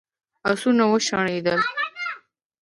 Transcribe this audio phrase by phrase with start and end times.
[0.51, 1.59] آسونه وشڼېدل.